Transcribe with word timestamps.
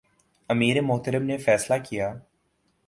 امیر 0.49 0.81
محترم 0.81 1.23
نے 1.23 1.37
فیصلہ 1.37 1.75
کیا 1.89 2.13